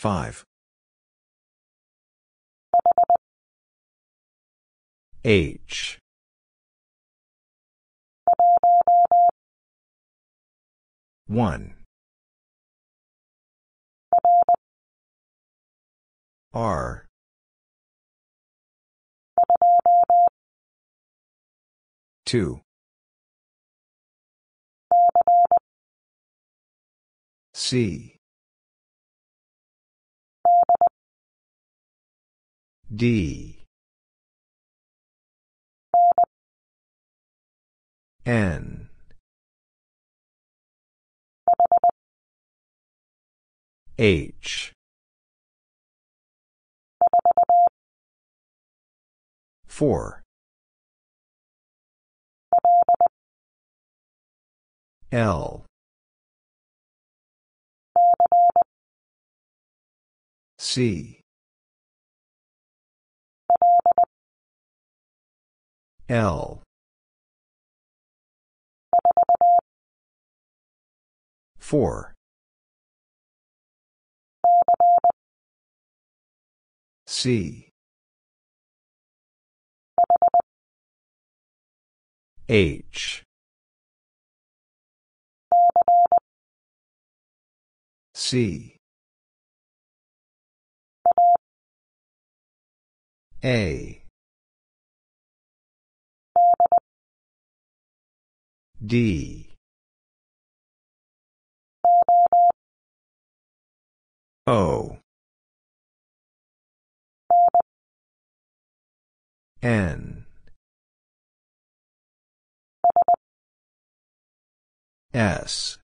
Five. 0.00 0.46
H. 5.22 5.98
One. 11.26 11.74
R. 16.54 17.06
Two. 22.24 22.62
C. 27.52 28.19
D. 32.94 33.64
N. 38.26 38.88
H. 43.96 44.72
Four. 49.66 50.22
L. 55.12 55.64
C. 60.58 61.19
L. 66.08 66.62
Four. 71.58 72.14
C. 77.06 77.68
H. 82.48 83.22
C. 88.14 88.79
A. 93.42 94.02
D. 98.84 99.48
O. 104.46 104.98
N. 109.62 110.26
S. 115.14 115.78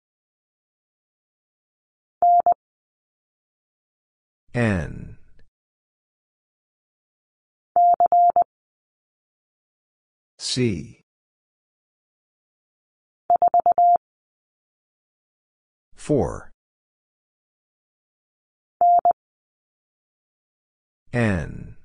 N. 4.56 5.13
C. 10.54 11.02
Four. 15.96 16.52
N. 21.12 21.76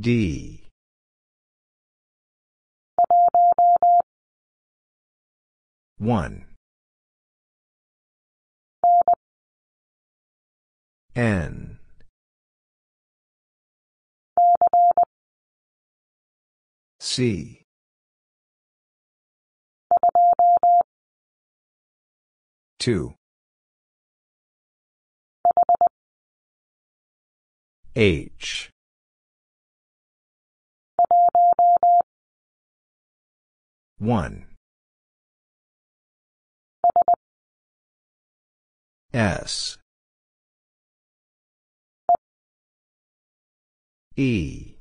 D. 0.00 0.64
One. 5.98 6.46
N. 11.14 11.67
C. 17.10 17.62
Two. 22.78 23.14
H. 27.96 28.70
One. 33.98 34.44
S. 39.14 39.78
E. 44.14 44.77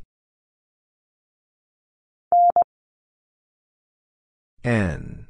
N. 4.67 5.27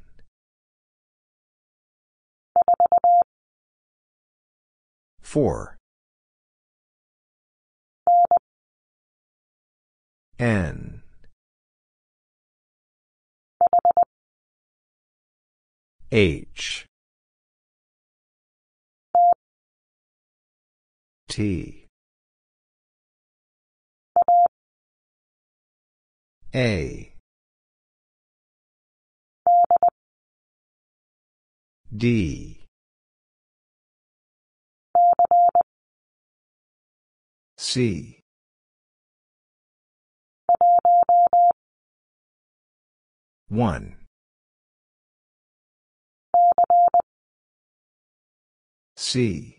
Four. 5.21 5.77
N. 10.39 11.03
H. 16.11 16.87
T. 21.29 21.85
A. 26.55 27.06
D. 31.97 32.63
C. 37.57 38.19
One. 43.49 43.95
C. 48.95 49.57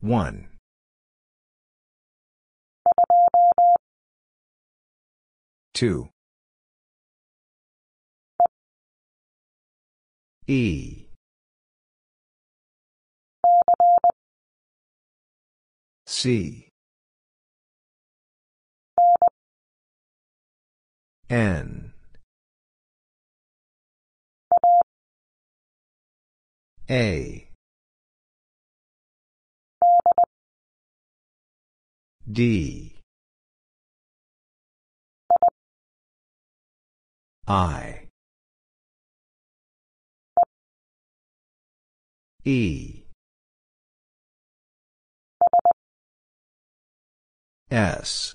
One. 0.00 0.48
Two. 5.74 6.10
E. 10.50 11.06
C. 16.06 16.66
N. 21.30 21.92
A. 26.90 27.48
D. 32.28 32.96
I. 37.46 37.99
E. 42.50 43.04
S. 47.70 48.34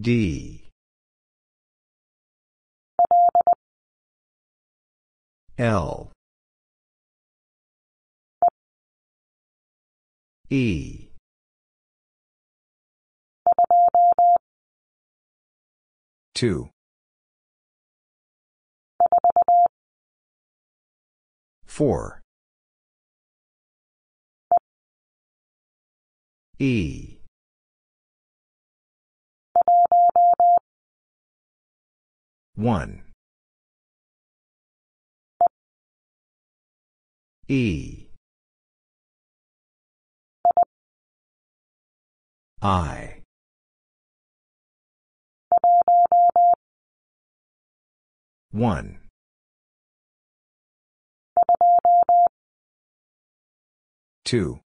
D 0.00 0.70
L 5.58 6.12
E 10.48 11.08
2. 16.34 16.73
4. 21.74 22.22
E. 26.60 27.18
One. 32.54 33.02
E. 37.48 38.06
I. 42.62 43.22
One. 48.52 49.03
Two. 54.24 54.60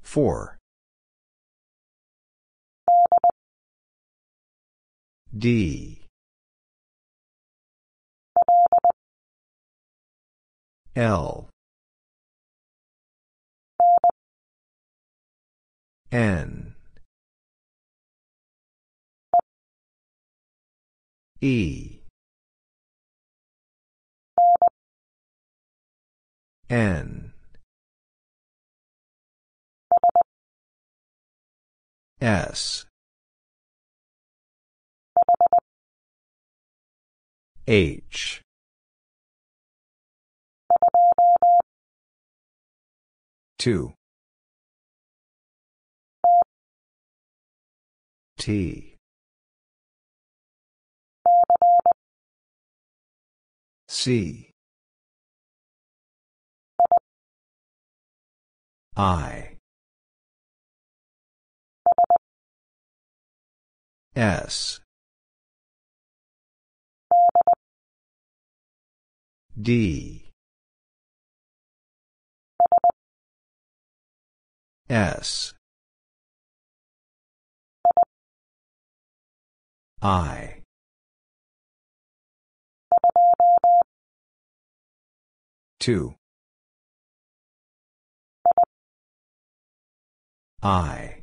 Four. 0.00 0.58
D. 5.36 6.02
L. 10.96 11.48
N. 16.12 16.74
E. 21.40 21.99
N. 26.70 27.32
S. 32.20 32.86
H. 37.66 38.42
Two. 43.58 43.94
T. 48.38 48.94
C. 53.88 54.49
I. 58.96 59.56
S. 64.16 64.80
D. 69.60 70.30
S. 74.88 75.54
I. 80.02 80.62
Two. 85.78 86.14
I. 90.62 91.22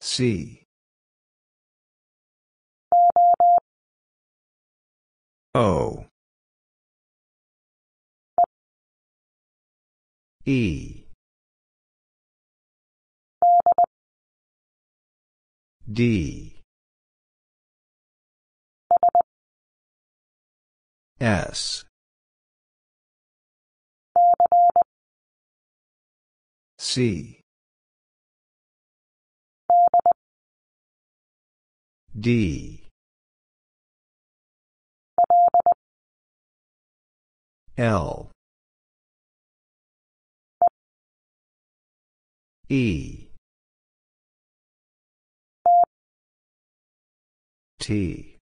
C. 0.00 0.62
O. 5.54 6.06
E. 10.44 11.06
D. 15.90 16.62
S. 21.18 21.85
C. 26.96 27.42
D. 32.18 32.88
L. 37.76 38.30
E. 42.70 43.28
T. 47.78 48.38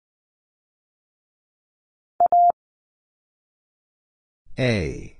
A. 4.57 5.19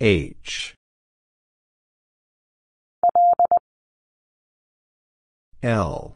H. 0.00 0.74
L. 5.60 6.14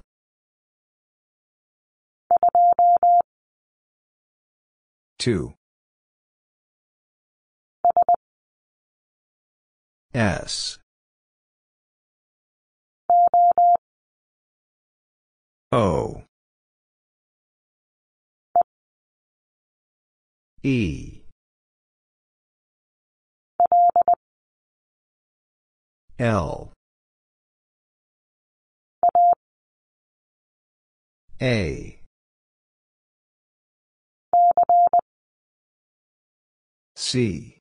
Two. 5.19 5.55
S. 10.15 10.79
O. 15.73 16.23
E. 20.63 21.22
L. 26.19 26.73
A. 31.41 31.99
C. 36.95 37.59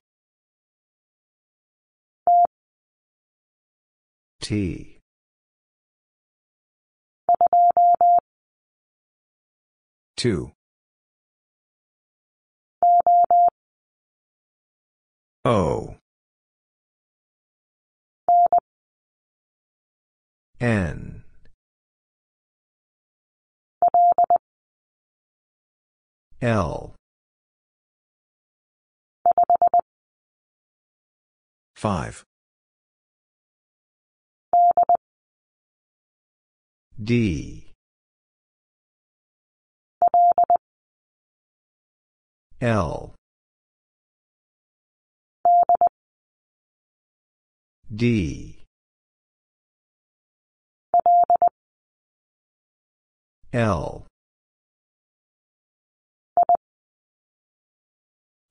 T. 4.40 4.98
Two. 10.16 10.52
O. 15.44 15.96
N. 20.62 21.24
L. 26.40 26.94
Five. 31.74 32.22
D. 37.02 37.72
L 42.60 43.16
D 47.92 48.51
L. 53.52 54.06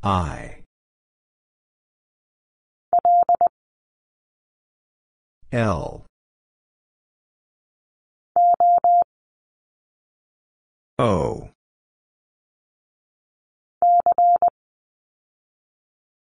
I. 0.04 0.64
L. 5.52 6.06
O. 11.00 11.50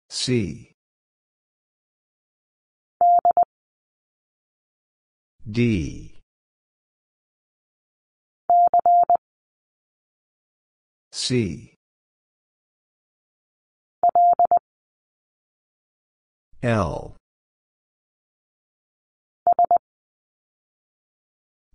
C. 0.09 0.73
D 5.49 6.16
C. 11.13 11.75
L. 16.63 17.17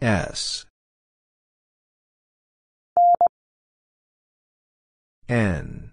S. 0.02 0.66
N. 5.30 5.92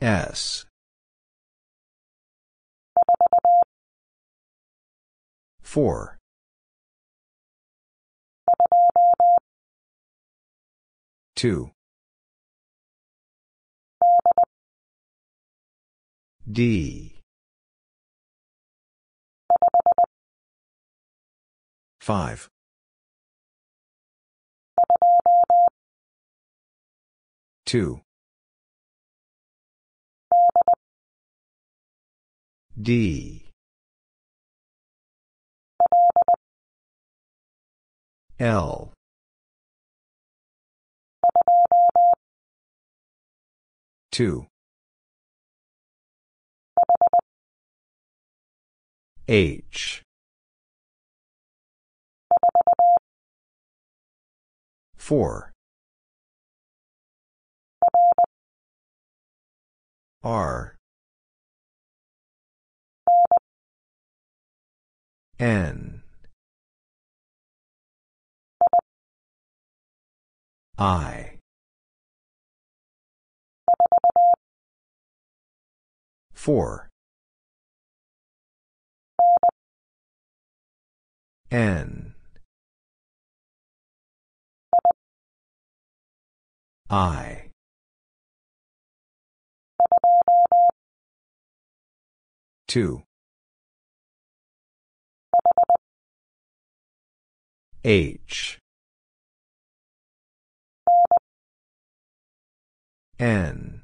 S 0.00 0.66
four. 5.72 6.18
Two. 11.34 11.70
D. 16.46 17.22
Five. 22.00 22.50
Two. 27.64 28.02
D 32.78 33.41
L. 38.42 38.92
Two. 44.10 44.46
H. 49.28 50.02
Four. 54.96 55.52
R. 60.24 60.76
N 65.38 66.01
I. 70.78 71.38
Four. 76.32 76.88
N. 81.50 82.14
I. 86.90 87.50
Two. 92.66 93.02
H 97.84 98.61
N. 103.22 103.82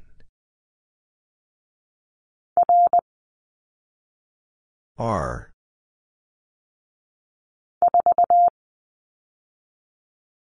R. 4.98 5.52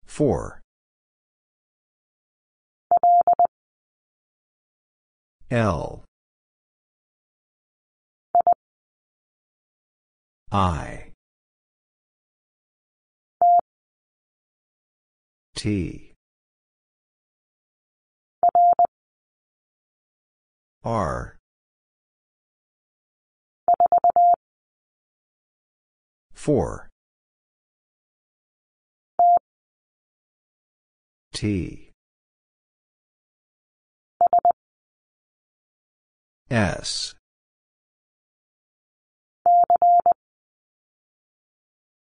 four. 0.06 0.62
L. 5.50 6.04
I. 10.50 11.12
T 15.54 16.05
R. 20.86 21.36
four. 26.32 26.88
T. 31.32 31.90
S. 36.48 37.16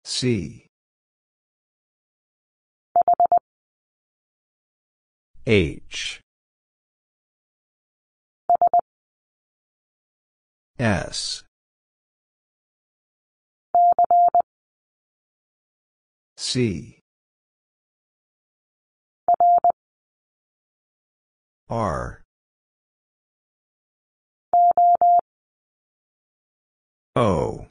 C. 0.02 0.66
H 5.46 6.21
S. 10.82 11.44
C. 16.36 16.98
R. 21.68 22.22
O. 27.14 27.66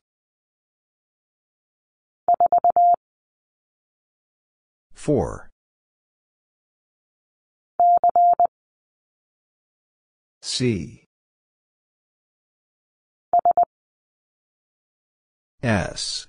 four. 4.94 5.50
C 10.42 11.01
S. 15.64 16.28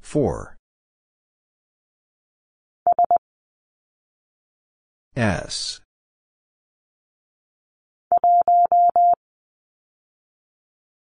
Four. 0.00 0.56
S. 5.16 5.80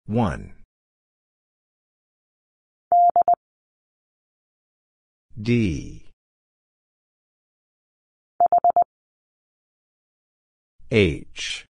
One. 0.05 0.53
D. 5.41 6.11
H 10.91 11.65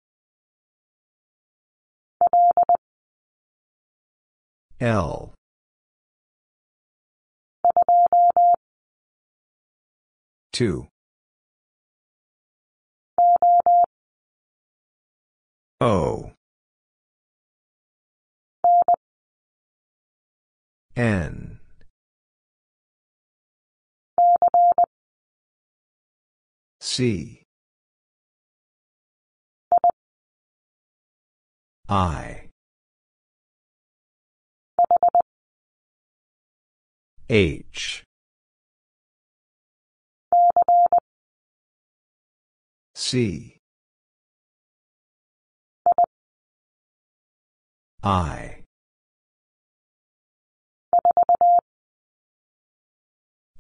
L. 4.81 5.35
Two. 10.53 10.89
O. 15.83 16.33
N. 20.97 21.59
C. 26.81 27.43
I. 31.89 32.40
H. 37.31 38.03
C. 42.97 43.57
I. 48.03 48.65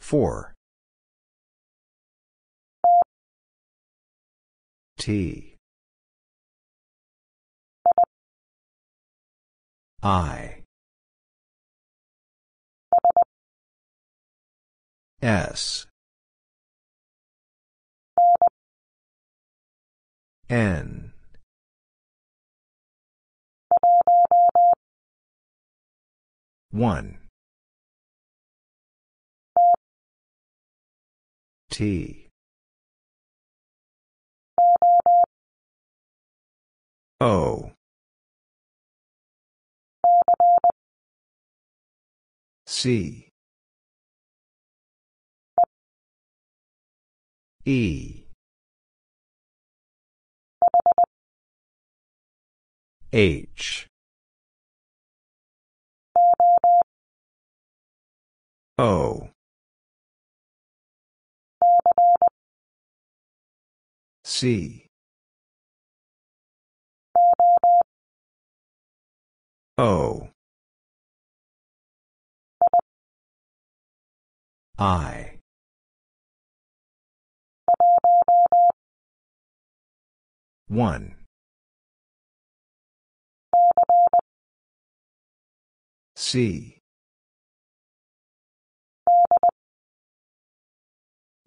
4. 0.01 0.55
T. 4.99 5.55
I. 10.03 10.50
S. 15.23 15.87
N. 20.49 21.13
One. 26.71 27.19
T. 31.71 32.29
O. 37.21 37.73
C. 42.67 43.30
E. 47.65 48.25
H. 53.13 53.87
O. 58.79 59.29
C. 64.25 64.87
O. 69.77 70.31
I. 74.79 75.30
One. 80.71 81.17
C. 86.15 86.79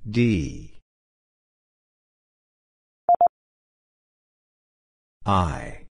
D. 0.10 0.78
I. 5.26 5.86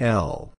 L. 0.00 0.54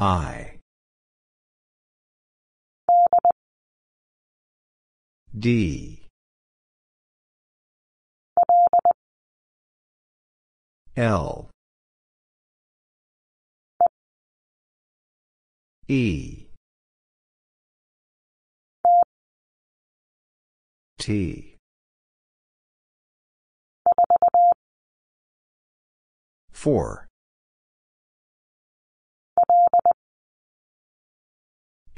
I. 0.00 0.55
D. 5.38 6.06
L. 10.96 11.50
E. 15.88 16.46
T. 20.98 21.56
4. 26.52 27.06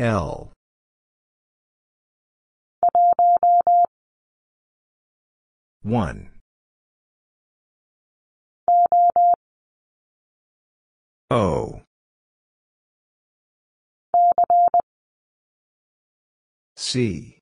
L. 0.01 0.53
One. 5.89 6.29
O. 11.31 11.81
C. 16.77 17.39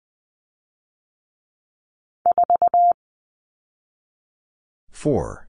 Four. 4.93 5.49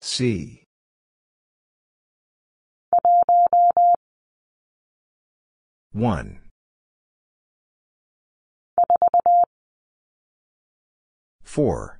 C. 0.00 0.64
One. 5.92 6.47
Four. 11.48 11.98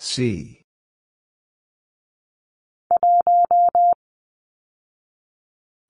C. 0.00 0.62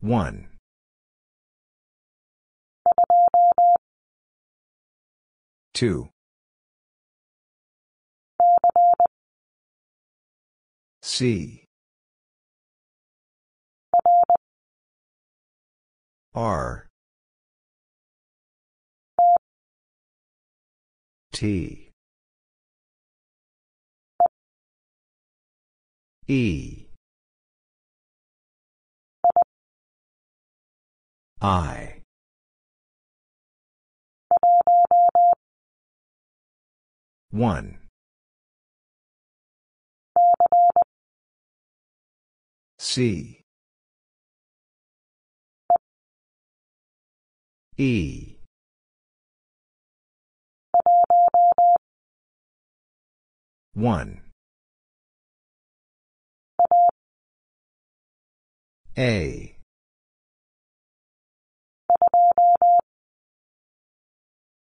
One. 0.01 0.49
Two. 5.73 6.09
C. 11.03 11.65
R. 16.35 16.86
T. 21.37 21.91
E. 26.27 26.87
I. 31.43 32.01
One. 37.31 37.81
C. 42.79 43.43
E. 47.77 48.36
1. 53.77 54.23
A. 58.97 59.57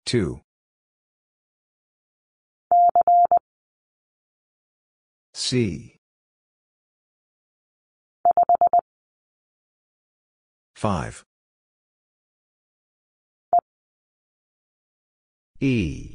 Two. 0.07 0.41
C. 5.35 5.97
Five. 10.75 11.25
E. 15.61 16.14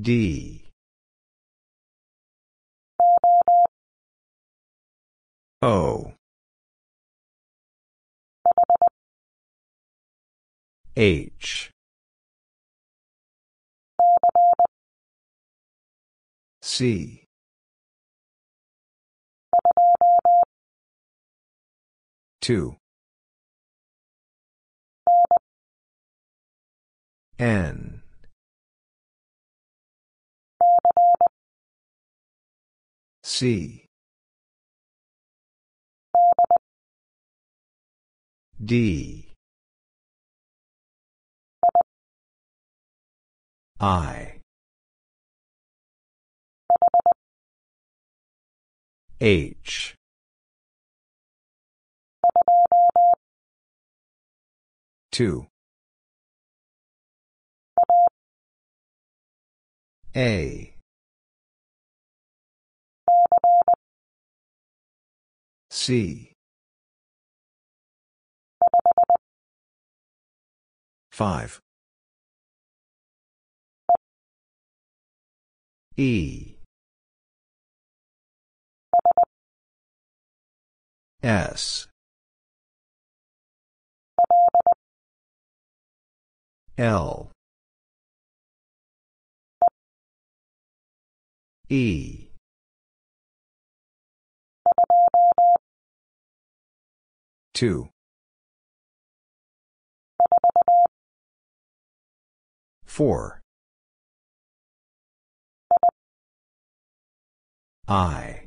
D. 0.00 0.70
O. 5.60 6.12
H. 10.96 11.70
C. 16.62 17.24
Two. 22.40 22.76
N. 27.40 27.97
C. 33.38 33.84
D. 38.60 39.32
I. 43.78 44.40
H. 49.20 49.94
Two. 55.12 55.46
A. 60.16 60.67
C. 65.70 66.32
5. 71.10 71.60
E. 75.96 76.54
S. 81.22 81.88
L. 86.76 87.32
E. 91.68 92.27
Two. 97.58 97.88
Four. 102.84 103.40
I. 107.88 108.46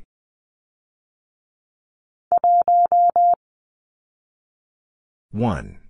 One. 5.30 5.80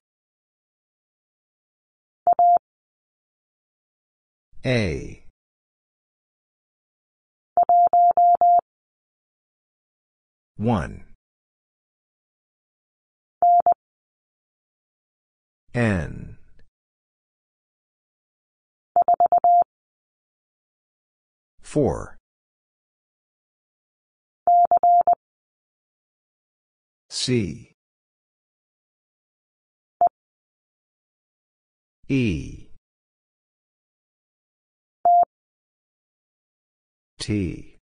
A. 4.66 5.24
One. 10.56 11.11
N. 15.74 16.36
Four. 21.60 22.18
C. 27.08 27.72
E. 32.08 32.66
T. 37.18 37.76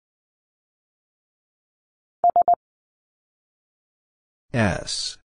S. 4.54 5.19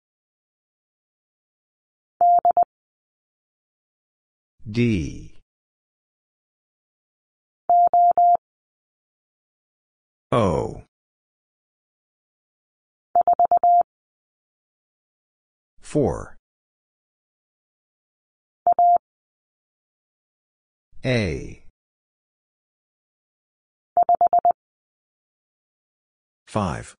D. 4.71 5.33
O. 10.31 10.83
Four. 15.81 16.37
A. 21.03 21.63
Five. 26.47 26.95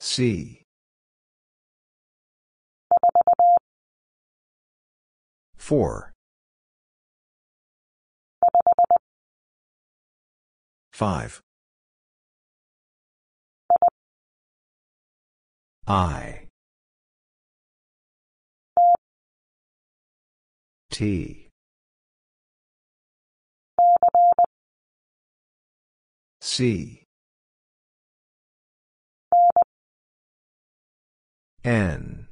C. 0.00 0.63
Four. 5.64 6.12
Five. 10.92 11.40
I. 15.86 16.48
T. 20.90 21.48
C. 26.42 27.04
N. 31.64 32.23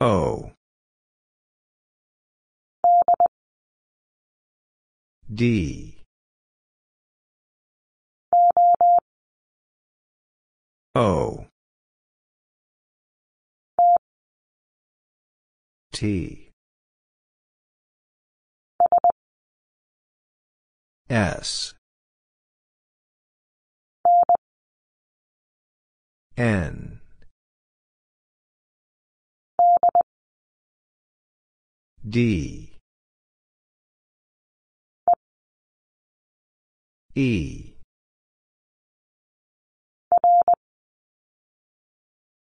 O. 0.00 0.50
D. 5.32 6.04
O. 10.94 11.46
T. 15.92 16.50
S. 21.08 21.74
N. 26.36 26.95
D. 32.08 32.72
E. 37.16 37.72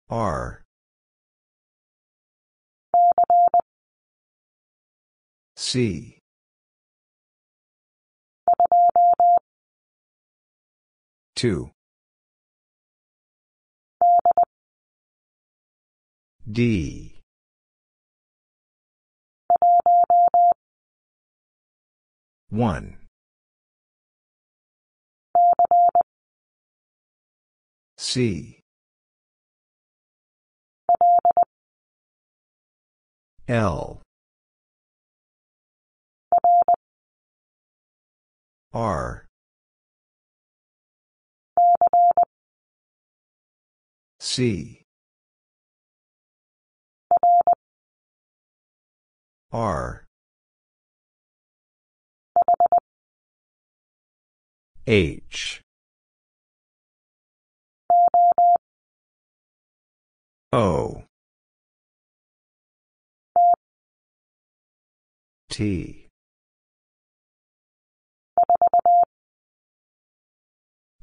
R. 0.10 0.62
C. 5.56 6.20
Two. 11.36 11.72
D. 16.52 17.13
One. 22.50 22.98
C. 27.98 28.60
L. 33.48 34.02
R. 38.72 39.26
C. 44.20 44.83
R. 49.54 50.04
H. 54.88 55.62
O. 60.52 61.04
T. 65.50 66.08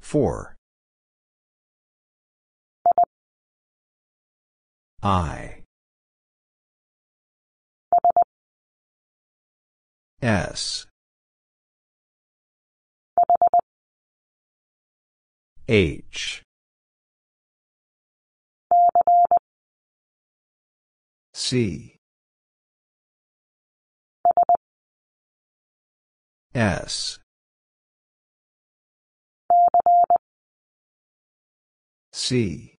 Four. 0.00 0.56
I. 5.04 5.59
S. 10.22 10.86
H. 15.66 16.42
C. 21.32 21.96
S. 26.54 27.18
C. 32.12 32.74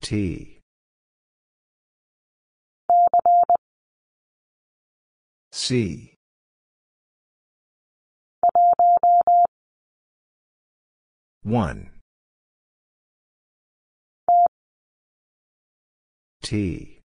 T. 0.00 0.53
C. 5.66 6.12
One. 11.42 11.88
T. 16.42 17.00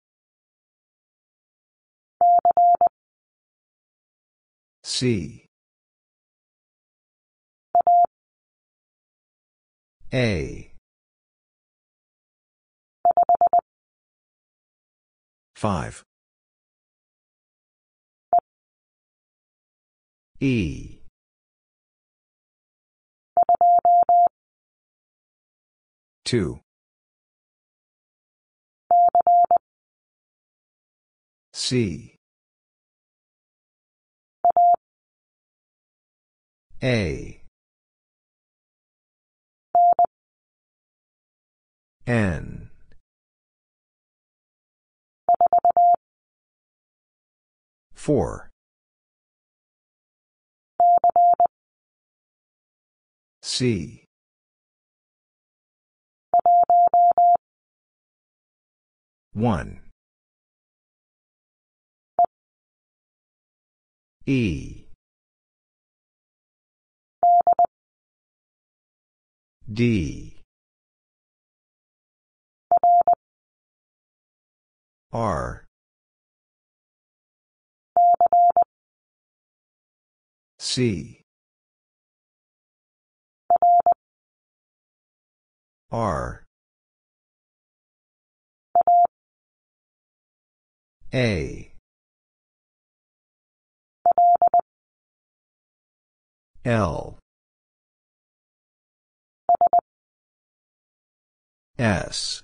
C. 4.85 5.45
A. 10.13 10.71
Five. 15.57 16.05
E. 20.39 20.99
Two. 26.25 26.59
C. 31.53 32.15
A. 36.83 37.41
N. 42.05 42.69
Four. 47.93 48.51
C. 53.57 54.03
One. 59.31 59.79
E. 64.25 64.87
D. 69.71 70.35
R. 75.13 75.63
C. 80.59 81.14
R. 85.95 86.43
A. 91.13 91.71
L. 96.65 97.17
S. 101.79 102.43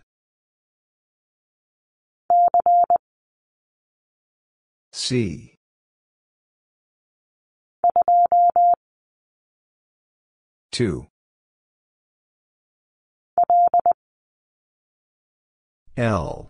C. 4.93 5.55
Two. 10.71 11.10
L. 15.97 16.49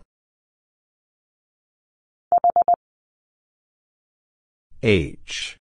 H. 4.82 5.56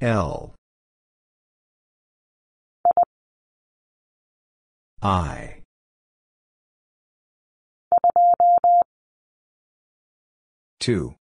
L. 0.00 0.54
I. 5.00 5.62
Two. 10.80 11.14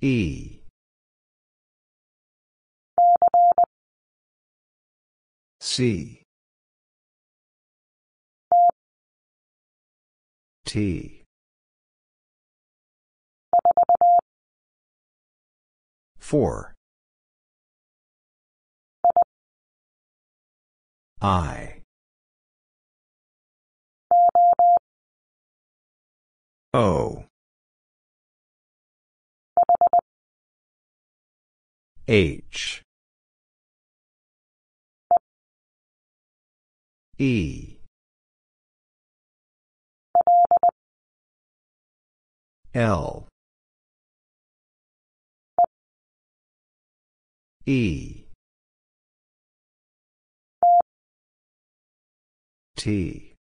E. 0.00 0.55
C. 5.60 6.22
T. 10.64 11.24
Four. 16.18 16.74
I. 21.20 21.82
O. 26.72 27.24
H. 32.08 32.85
E. 37.18 37.78
L. 42.74 43.26
E. 47.64 48.26
T. 52.76 53.34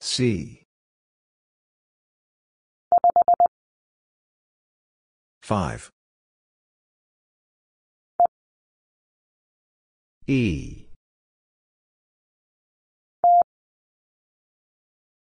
C. 0.00 0.64
5. 5.42 5.90
E. 10.30 10.86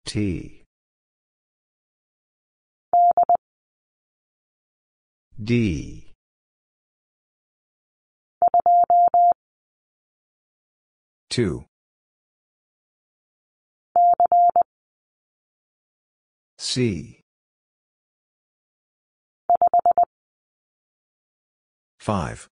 T. 0.04 0.64
D. 5.40 6.12
Two. 11.30 11.64
C. 16.58 17.20
Five. 22.00 22.48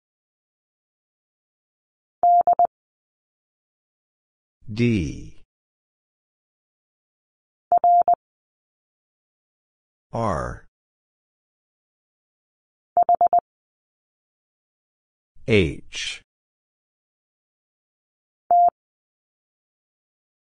D. 4.75 5.37
R. 10.13 10.67
H. 15.47 16.23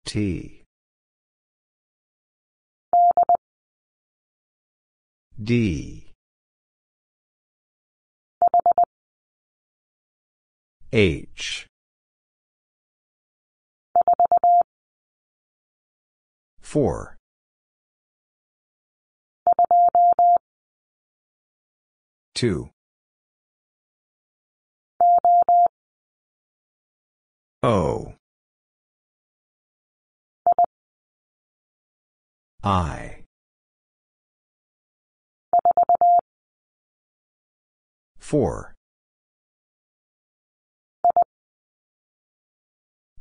T. 0.05 0.63
D. 5.43 6.11
H. 10.93 11.67
4. 16.61 17.17
Two. 22.33 22.69
O. 27.63 28.13
I. 32.61 33.23
Four. 38.19 38.75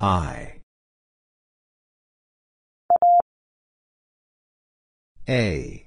I. 0.01 0.54
A. 5.29 5.87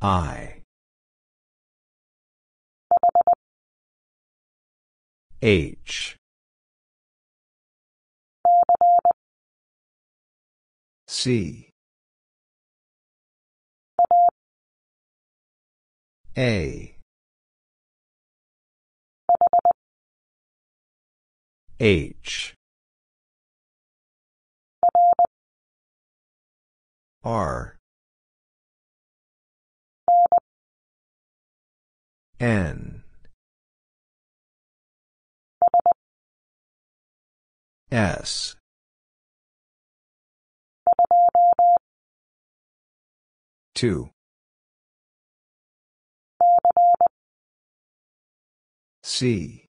I. 0.00 0.62
H. 5.42 6.16
C. 11.06 11.70
A. 16.36 16.96
H. 21.80 22.57
R. 27.28 27.76
N. 32.40 33.02
S. 37.92 38.56
Two. 43.74 44.08
C. 49.02 49.66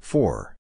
Four. 0.00 0.57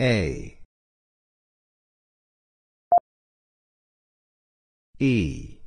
A. 0.00 0.58
E. 4.98 5.58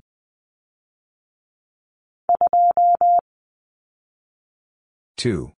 Two. 5.15 5.51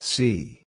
C. 0.00 0.62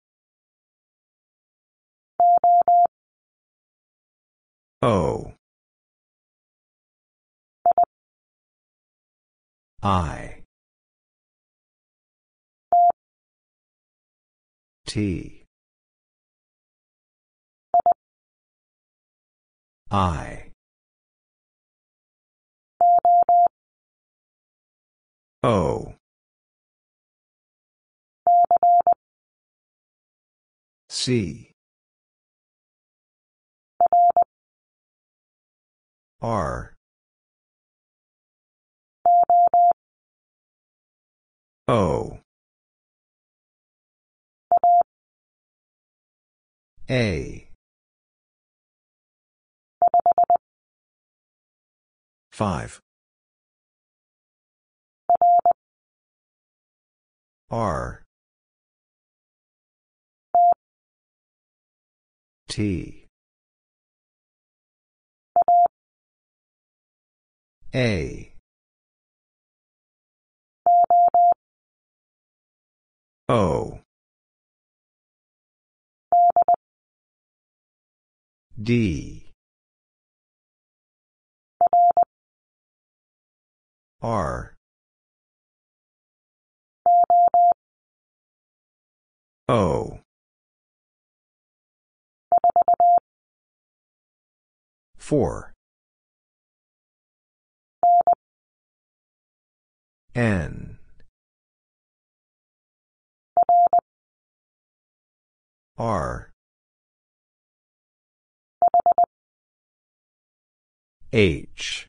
O. 4.83 5.33
I. 9.83 10.30
T. 14.91 15.45
I. 19.89 20.51
O. 25.45 25.95
C. 30.89 31.53
R. 36.21 36.75
O. 41.69 42.20
A. 46.91 47.47
Five. 52.33 52.81
R. 57.49 58.03
T. 62.49 63.07
A. 67.73 68.33
O. 73.29 73.79
D. 78.63 79.33
R. 84.03 84.55
O. 89.49 90.01
Four. 94.99 95.55
N 100.15 100.79
R 105.79 106.30
H. 111.13 111.89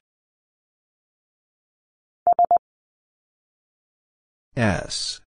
S. 4.55 5.21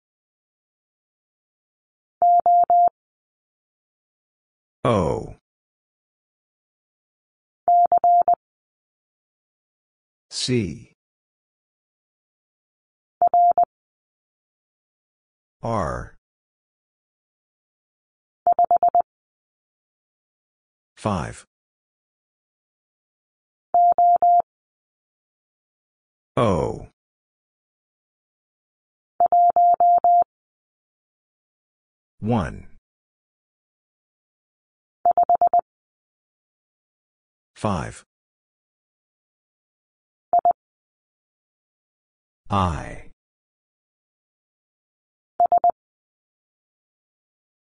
O. 4.86 5.36
C. 10.30 10.94
R. 15.62 16.16
5 20.96 21.46
O. 26.42 26.88
One. 32.20 32.66
Five. 37.56 38.04
I. 42.50 43.12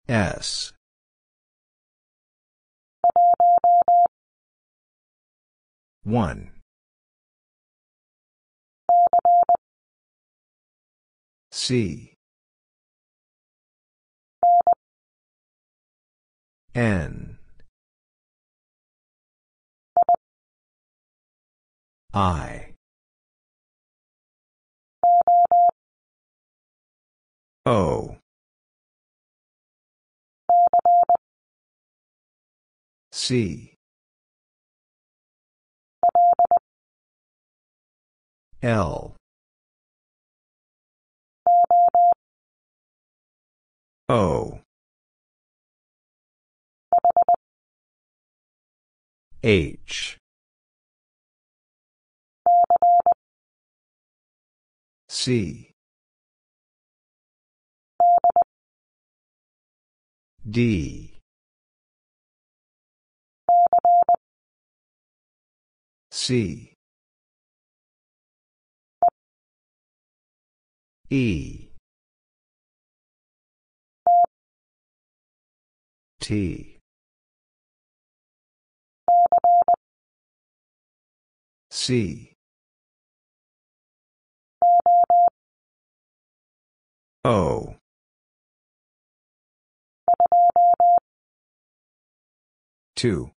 S. 0.08 0.72
One 6.02 6.59
C. 11.50 12.14
N. 16.74 17.38
I. 22.14 22.74
O. 27.66 28.16
C 33.12 33.69
L. 38.62 39.14
O. 44.10 44.60
H. 49.42 50.18
C. 55.08 55.70
D. 60.48 61.18
C 66.10 66.69
E. 71.12 71.70
T. 76.20 76.78
C. 81.68 82.32
O. 87.24 87.74
Two. 92.94 93.32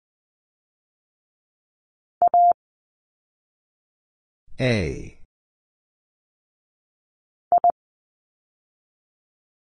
A 4.58 5.19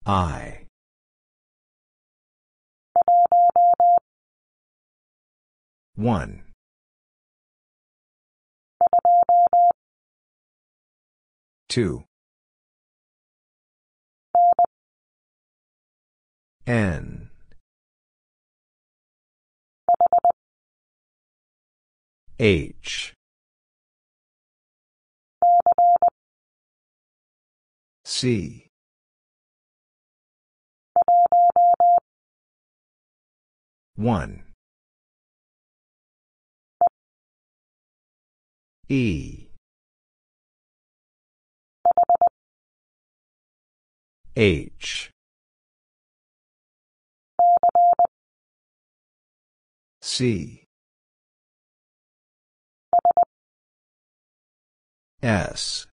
I. 0.08 0.68
One. 5.95 6.43
Two. 11.68 12.05
N. 16.66 17.30
H. 22.39 23.14
C 28.05 28.66
one. 33.98 34.43
E. 38.88 39.48
H. 44.36 45.10
C. 50.02 50.64
S. 55.24 55.88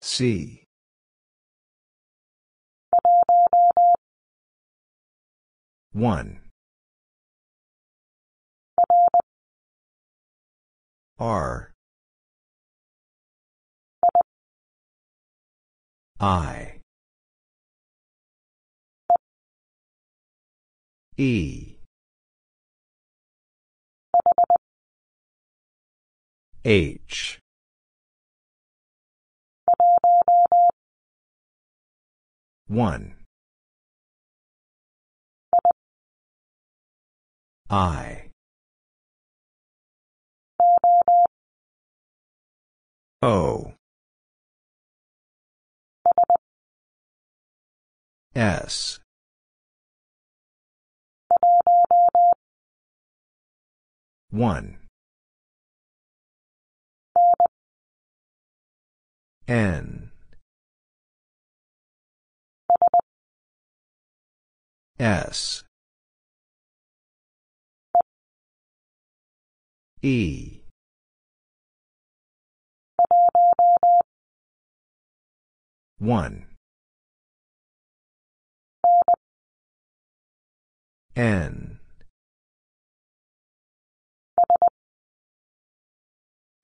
C 0.00 0.67
one. 5.98 6.38
R. 11.18 11.72
I. 16.20 16.80
E. 21.16 21.74
H. 26.64 27.40
One 32.68 33.17
I. 37.70 38.30
O. 43.20 43.74
S. 48.34 49.00
One. 54.30 54.78
N. 59.46 60.10
S 64.98 65.64
E. 70.02 70.60
One. 75.98 76.46
N. 81.16 81.80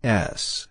S. 0.04 0.68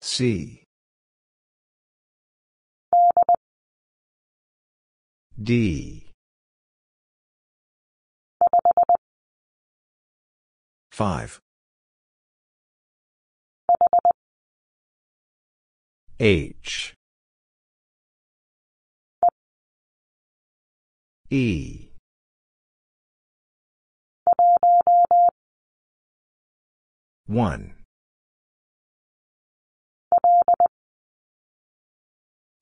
C. 0.00 0.62
D. 5.42 6.03
5. 10.94 11.40
H. 16.20 16.94
E. 21.30 21.88
One. 27.26 27.74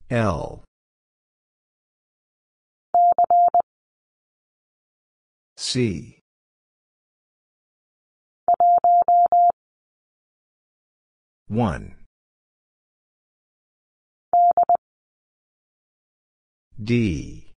L. 0.09 0.63
C. 5.55 6.22
One. 11.47 11.95
D. 16.81 17.51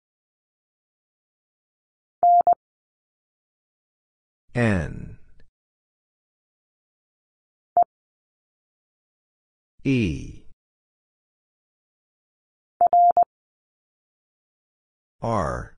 N. 4.54 5.18
E. 9.84 10.42
R. 15.22 15.73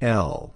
L. 0.00 0.54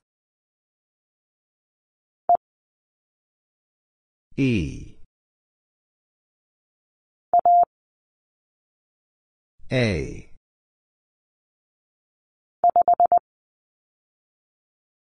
E. 4.38 4.96
A. 9.70 10.30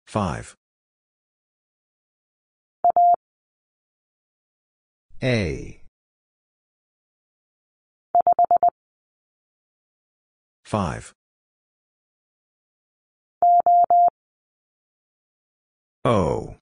5. 0.06 0.56
A. 5.24 5.82
5. 10.64 11.17
O. 16.10 16.56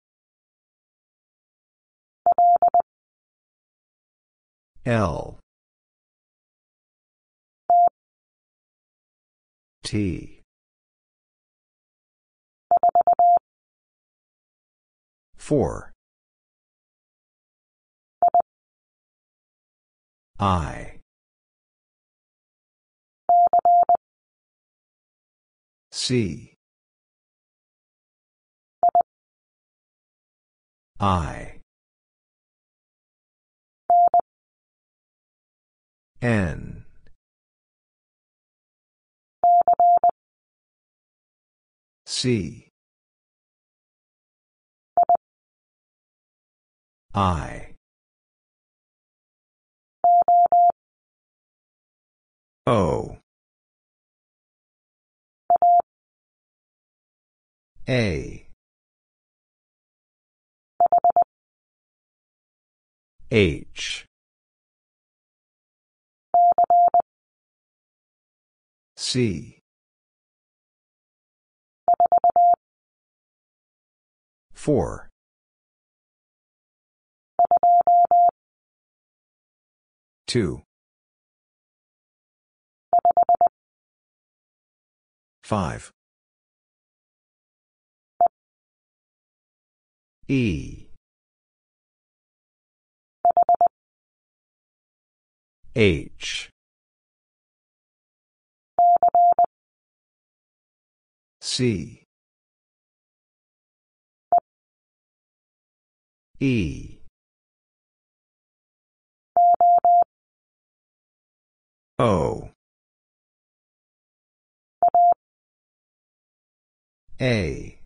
L. 4.88 5.38
T. 9.84 10.42
4. 15.38 15.92
I. 20.40 21.00
C. 25.92 26.55
I. 31.00 31.60
N. 36.22 36.86
C. 42.06 42.70
I. 47.14 47.76
O. 52.68 53.18
A. 57.88 58.45
H. 63.32 64.06
C. 68.96 69.60
4. 74.54 75.10
Two. 80.28 80.64
Five. 85.44 85.92
E. 90.28 90.85
H. 95.78 96.50
C. 101.42 102.04
E. 106.40 107.00
O. 112.00 112.50
A. 117.20 117.80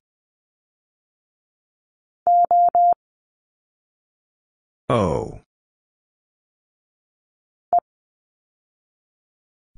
O. 4.90 5.40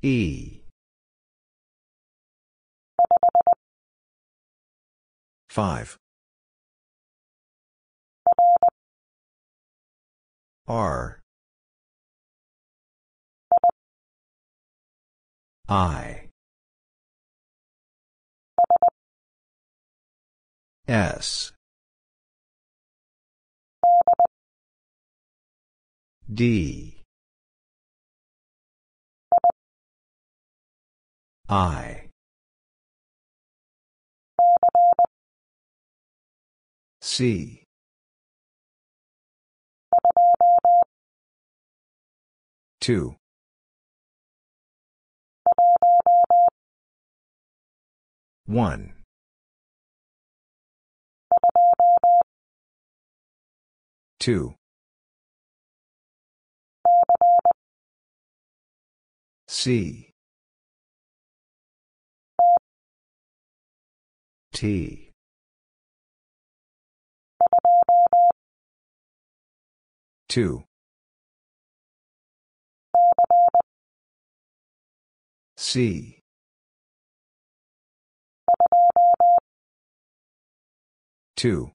E. 0.04 0.62
5. 5.50 5.98
R. 10.68 11.20
I. 15.70 16.30
S. 20.88 21.54
D. 26.34 26.91
I. 31.52 32.08
C. 37.02 37.66
Two. 42.80 43.16
One. 48.46 48.94
2. 54.22 54.56
C. 59.50 60.11
T. 64.62 65.10
Two. 70.30 70.66
C. 75.58 76.20
Two. 81.36 81.72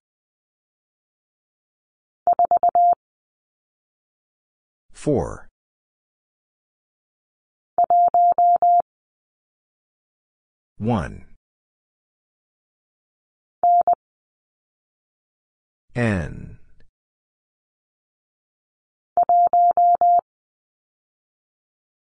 Four. 4.92 5.48
One. 10.78 11.25
N. 15.96 16.58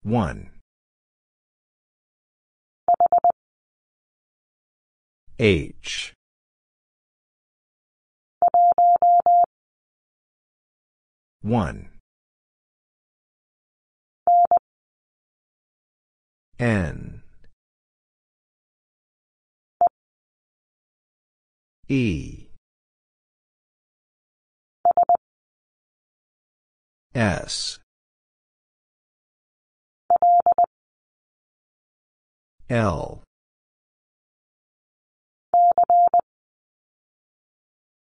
One. 0.05 0.51
H. 5.41 6.15
One. 11.43 11.89
N. 16.61 17.23
E. 21.89 22.42
S. 27.15 27.79
L. 32.71 33.23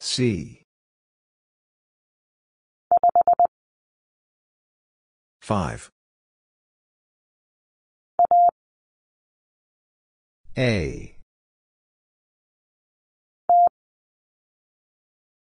C. 0.01 0.63
5. 5.43 5.91
A. 10.57 11.17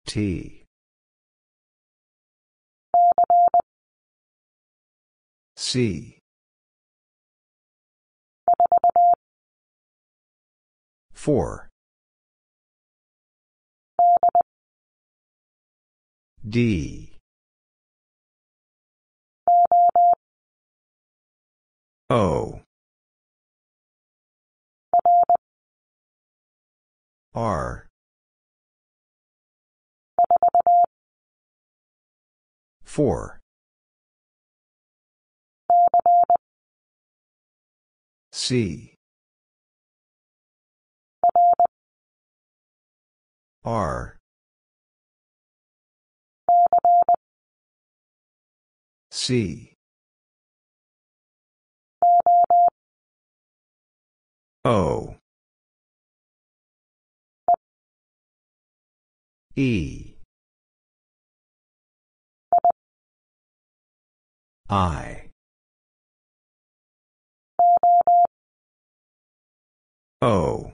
T. 0.05 0.58
C. 5.71 6.17
4. 11.13 11.69
D. 16.43 17.17
O. 22.09 22.61
R. 27.35 27.87
4. 32.85 33.38
C. 38.49 38.95
R. 43.63 44.17
C. 49.11 49.75
O. 54.65 55.15
E. 59.55 60.15
I. 64.67 65.18
O. 70.21 70.73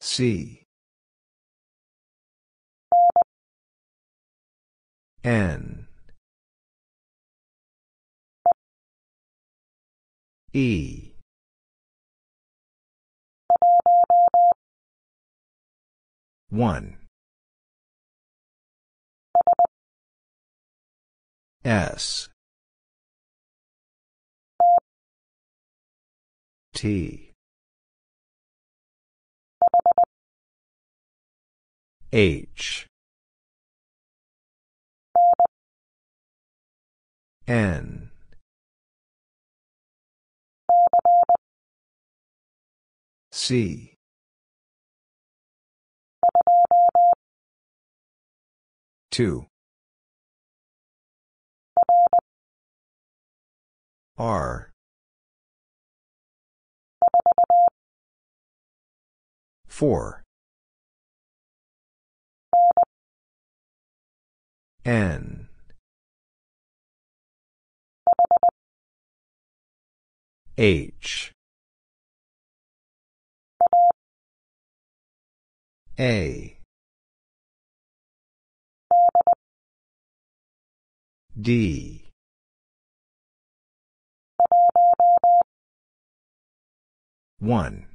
C. 0.00 0.64
N. 5.24 5.86
E. 10.52 11.12
One. 16.50 16.98
S. 21.64 22.28
T. 26.82 27.30
H. 32.12 32.88
N. 37.46 38.10
C. 43.30 43.94
Two. 49.12 49.46
R. 54.18 54.71
Four. 59.72 60.22
N. 64.84 65.48
H. 70.58 71.32
A. 75.98 76.58
D. 81.40 82.10
One. 87.40 87.91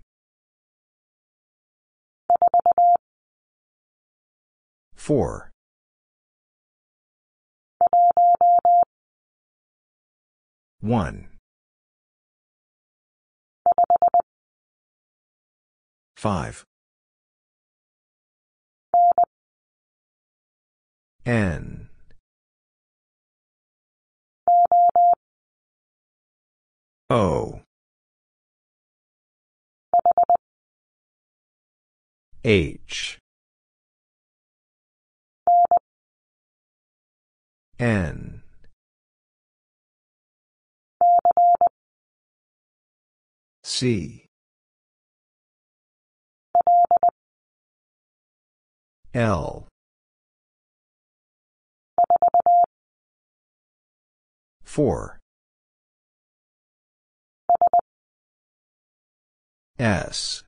Four. 4.96 5.52
One. 10.82 11.30
Five. 16.16 16.66
N. 21.26 21.90
O. 27.10 27.62
H. 32.48 33.20
N. 37.78 38.42
C. 43.66 44.28
L. 49.14 49.68
4 54.64 55.20
S 59.78 60.47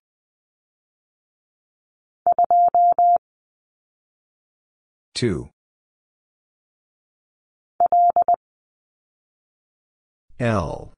Two. 5.19 5.49
L. 10.39 10.93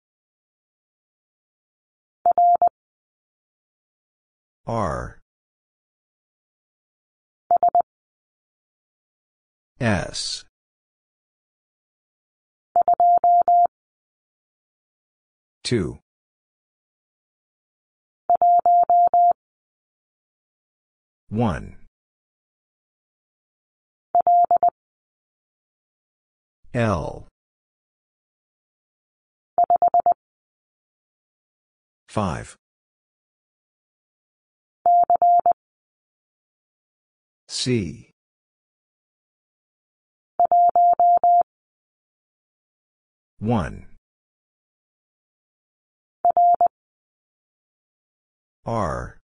R. 4.68 5.18
S. 9.80 10.46
two. 15.64 15.98
One 21.30 21.81
L. 26.74 27.28
Five. 32.08 32.56
C. 37.50 38.12
One. 43.40 43.88
R. 48.66 49.20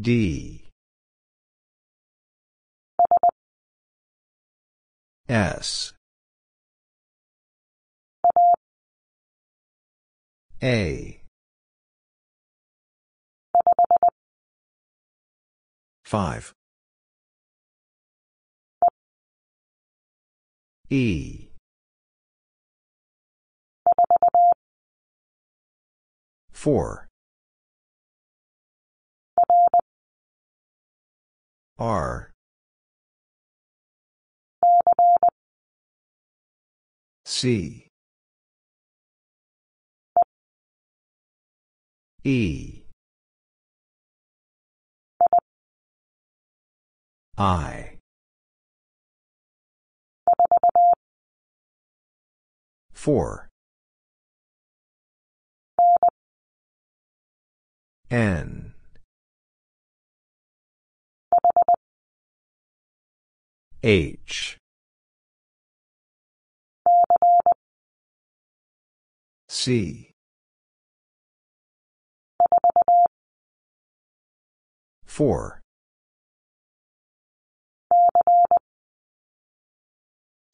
D 0.00 0.61
S. 5.32 5.94
A. 10.62 11.22
Five. 16.04 16.52
E. 20.90 21.48
Four. 26.52 27.08
R 31.78 32.31
C. 37.42 37.88
E. 42.22 42.84
I. 47.36 47.98
Four. 52.92 53.48
N. 58.08 58.74
H 63.82 64.61
C 69.48 70.12
four. 75.04 75.60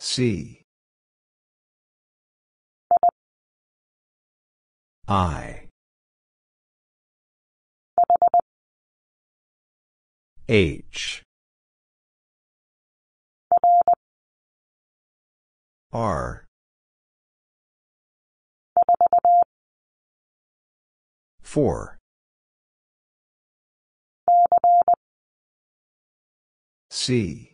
C 0.00 0.62
I. 5.06 5.68
H. 10.48 11.22
R 15.92 16.47
four. 21.58 21.98
C. 26.88 27.52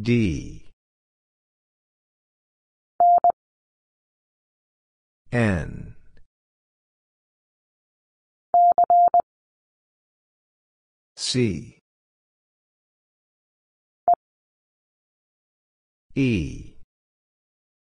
D. 0.00 0.70
N. 5.30 5.94
C. 11.16 11.78
E 16.14 16.67